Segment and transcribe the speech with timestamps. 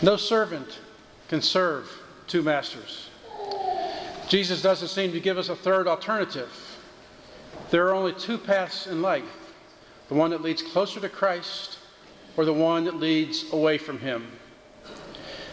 [0.00, 0.78] No servant
[1.28, 1.90] can serve
[2.28, 3.10] two masters.
[4.28, 6.50] Jesus doesn't seem to give us a third alternative.
[7.70, 9.24] There are only two paths in life
[10.08, 11.78] the one that leads closer to Christ,
[12.36, 14.26] or the one that leads away from Him.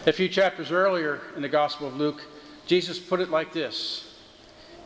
[0.06, 2.22] A few chapters earlier in the Gospel of Luke,
[2.66, 4.14] Jesus put it like this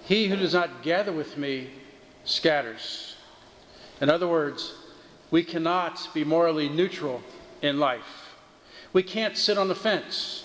[0.04, 1.70] He who does not gather with me
[2.24, 3.16] scatters.
[4.00, 4.74] In other words,
[5.30, 7.22] we cannot be morally neutral
[7.62, 8.19] in life.
[8.92, 10.44] We can't sit on the fence.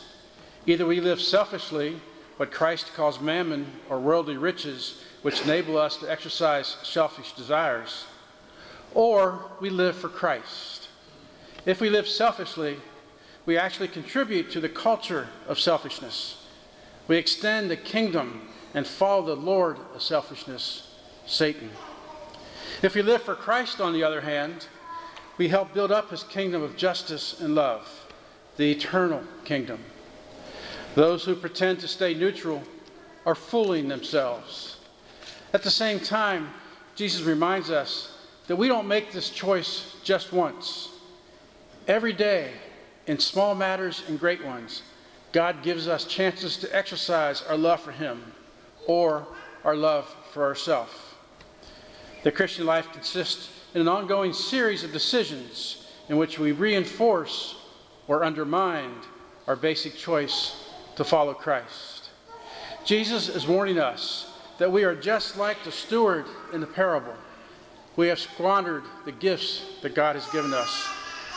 [0.66, 2.00] Either we live selfishly,
[2.38, 8.06] what Christ calls mammon or worldly riches, which enable us to exercise selfish desires,
[8.94, 10.90] or we live for Christ.
[11.66, 12.78] If we live selfishly,
[13.46, 16.46] we actually contribute to the culture of selfishness.
[17.08, 21.70] We extend the kingdom and follow the Lord of selfishness, Satan.
[22.82, 24.68] If we live for Christ, on the other hand,
[25.38, 28.05] we help build up his kingdom of justice and love,
[28.58, 29.80] the eternal kingdom.
[30.96, 32.64] Those who pretend to stay neutral
[33.26, 34.78] are fooling themselves.
[35.54, 36.50] At the same time,
[36.96, 40.90] Jesus reminds us that we don't make this choice just once.
[41.88, 42.52] Every day,
[43.08, 44.84] in small matters and great ones,
[45.32, 48.24] God gives us chances to exercise our love for Him
[48.88, 49.28] or
[49.64, 50.94] our love for ourselves.
[52.24, 57.56] The Christian life consists in an ongoing series of decisions in which we reinforce
[58.08, 58.92] or undermine
[59.48, 62.10] our basic choice to follow Christ.
[62.84, 67.16] Jesus is warning us that we are just like the steward in the parable.
[67.96, 70.88] We have squandered the gifts that God has given us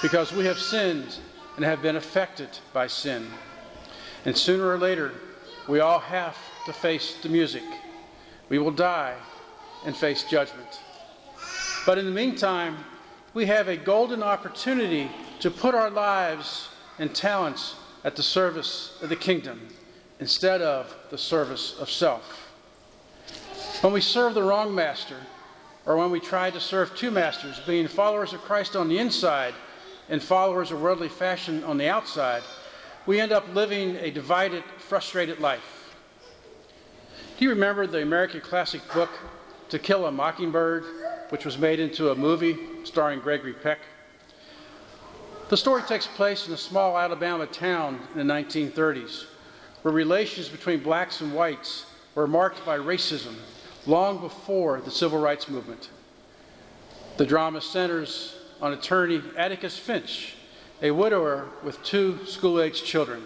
[0.03, 1.17] because we have sinned
[1.57, 3.27] and have been affected by sin.
[4.25, 5.13] And sooner or later,
[5.69, 7.63] we all have to face the music.
[8.49, 9.15] We will die
[9.85, 10.81] and face judgment.
[11.87, 12.77] But in the meantime,
[13.35, 19.08] we have a golden opportunity to put our lives and talents at the service of
[19.08, 19.69] the kingdom
[20.20, 22.55] instead of the service of self.
[23.81, 25.16] When we serve the wrong master,
[25.87, 29.54] or when we try to serve two masters, being followers of Christ on the inside
[30.09, 32.43] and followers of worldly fashion on the outside,
[33.06, 35.94] we end up living a divided, frustrated life.
[37.38, 39.10] Do you remember the American classic book,
[39.69, 40.84] To Kill a Mockingbird,
[41.28, 43.78] which was made into a movie starring Gregory Peck?
[45.48, 49.25] The story takes place in a small Alabama town in the 1930s,
[49.81, 53.34] where relations between blacks and whites were marked by racism
[53.86, 55.88] long before the civil rights movement.
[57.16, 60.34] The drama centers on attorney Atticus Finch,
[60.82, 63.22] a widower with two school aged children.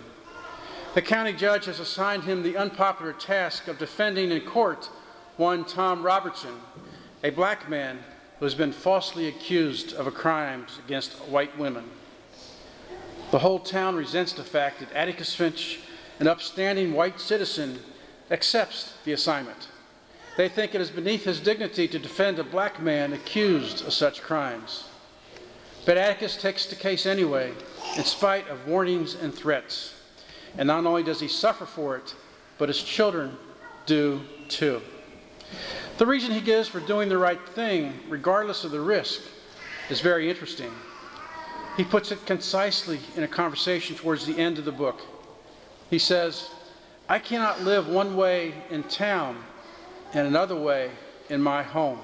[0.95, 4.89] The county judge has assigned him the unpopular task of defending in court
[5.39, 6.55] one Tom Robinson,
[7.25, 7.99] a black man
[8.39, 11.83] who has been falsely accused of crimes against white women.
[13.33, 15.81] The whole town resents the fact that Atticus Finch,
[16.21, 17.79] an upstanding white citizen,
[18.31, 19.69] accepts the assignment.
[20.37, 24.21] They think it is beneath his dignity to defend a black man accused of such
[24.21, 24.85] crimes.
[25.87, 27.55] But Atticus takes the case anyway,
[27.97, 29.95] in spite of warnings and threats.
[30.59, 32.15] And not only does he suffer for it,
[32.59, 33.39] but his children
[33.87, 34.83] do too.
[35.97, 39.23] The reason he gives for doing the right thing, regardless of the risk,
[39.89, 40.71] is very interesting.
[41.77, 45.01] He puts it concisely in a conversation towards the end of the book.
[45.91, 46.51] He says,
[47.09, 49.43] I cannot live one way in town
[50.13, 50.91] and another way
[51.29, 51.99] in my home.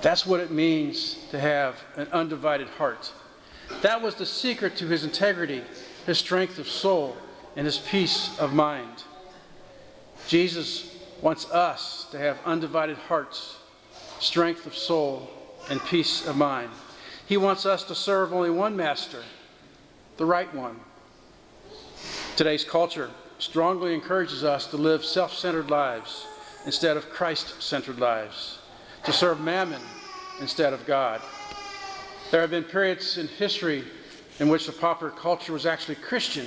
[0.00, 3.12] That's what it means to have an undivided heart.
[3.82, 5.62] That was the secret to his integrity
[6.06, 7.16] his strength of soul,
[7.56, 9.04] and his peace of mind.
[10.26, 13.56] Jesus wants us to have undivided hearts,
[14.18, 15.30] strength of soul,
[15.70, 16.70] and peace of mind.
[17.26, 19.22] He wants us to serve only one master,
[20.16, 20.78] the right one.
[22.36, 26.26] Today's culture strongly encourages us to live self centered lives
[26.66, 28.58] instead of Christ centered lives,
[29.04, 29.82] to serve mammon
[30.40, 31.20] instead of God.
[32.30, 33.84] There have been periods in history
[34.38, 36.46] in which the popular culture was actually Christian,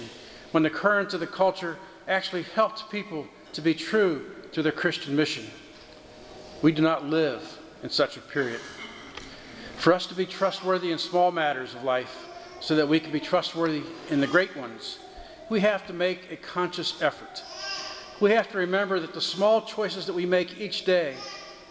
[0.51, 5.15] when the current of the culture actually helped people to be true to their Christian
[5.15, 5.45] mission.
[6.61, 8.61] We do not live in such a period.
[9.85, 12.25] For us to be trustworthy in small matters of life,
[12.59, 14.97] so that we can be trustworthy in the great ones,
[15.47, 17.43] we have to make a conscious effort.
[18.19, 21.13] We have to remember that the small choices that we make each day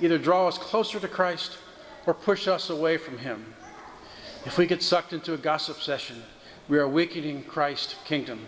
[0.01, 1.59] either draw us closer to Christ
[2.07, 3.53] or push us away from Him.
[4.47, 6.23] If we get sucked into a gossip session,
[6.69, 8.47] we are weakening Christ's kingdom.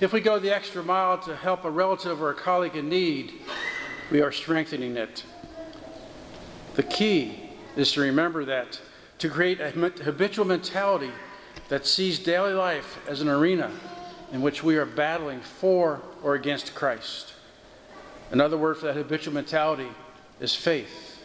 [0.00, 3.42] If we go the extra mile to help a relative or a colleague in need,
[4.10, 5.22] we are strengthening it.
[6.76, 8.80] The key is to remember that
[9.22, 11.12] to create a habitual mentality
[11.68, 13.70] that sees daily life as an arena
[14.32, 17.32] in which we are battling for or against Christ.
[18.32, 19.86] Another word for that habitual mentality
[20.40, 21.22] is faith.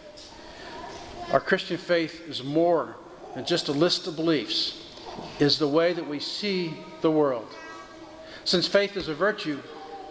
[1.32, 2.96] Our Christian faith is more
[3.34, 4.80] than just a list of beliefs,
[5.40, 7.48] it is the way that we see the world.
[8.46, 9.58] Since faith is a virtue,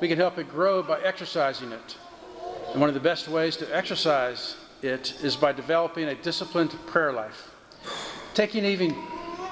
[0.00, 1.96] we can help it grow by exercising it.
[2.72, 7.12] And one of the best ways to exercise it is by developing a disciplined prayer
[7.12, 7.52] life.
[8.36, 8.94] Taking even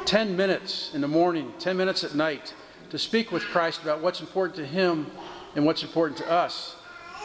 [0.04, 2.52] 10 minutes in the morning, 10 minutes at night
[2.90, 5.10] to speak with Christ about what's important to Him
[5.56, 6.76] and what's important to us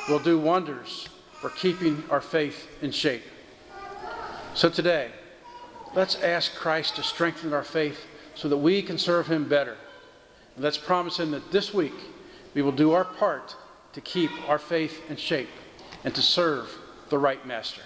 [0.07, 3.23] will do wonders for keeping our faith in shape.
[4.53, 5.11] So today,
[5.93, 9.75] let's ask Christ to strengthen our faith so that we can serve Him better.
[10.55, 11.99] And let's promise Him that this week
[12.53, 13.57] we will do our part
[13.91, 15.49] to keep our faith in shape
[16.05, 16.73] and to serve
[17.09, 17.81] the right Master.